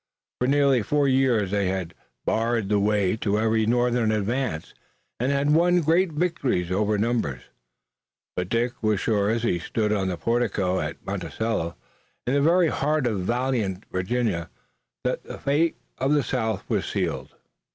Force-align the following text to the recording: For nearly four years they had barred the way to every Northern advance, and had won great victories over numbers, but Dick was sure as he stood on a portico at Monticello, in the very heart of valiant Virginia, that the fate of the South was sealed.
For 0.39 0.47
nearly 0.47 0.81
four 0.81 1.07
years 1.07 1.51
they 1.51 1.67
had 1.67 1.93
barred 2.25 2.69
the 2.69 2.79
way 2.79 3.15
to 3.17 3.37
every 3.37 3.67
Northern 3.67 4.11
advance, 4.11 4.73
and 5.19 5.31
had 5.31 5.53
won 5.53 5.81
great 5.81 6.13
victories 6.13 6.71
over 6.71 6.97
numbers, 6.97 7.43
but 8.35 8.49
Dick 8.49 8.81
was 8.81 8.99
sure 8.99 9.29
as 9.29 9.43
he 9.43 9.59
stood 9.59 9.93
on 9.93 10.09
a 10.09 10.17
portico 10.17 10.79
at 10.79 11.05
Monticello, 11.05 11.75
in 12.25 12.33
the 12.33 12.41
very 12.41 12.69
heart 12.69 13.05
of 13.05 13.19
valiant 13.19 13.85
Virginia, 13.91 14.49
that 15.03 15.21
the 15.23 15.37
fate 15.37 15.75
of 15.99 16.13
the 16.13 16.23
South 16.23 16.67
was 16.67 16.87
sealed. 16.87 17.35